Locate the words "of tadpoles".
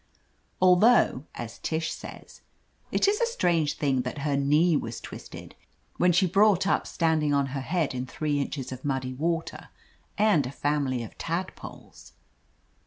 11.03-12.13